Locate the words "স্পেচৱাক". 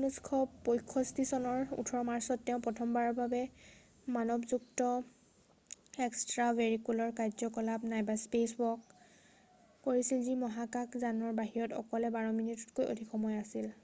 8.28-8.96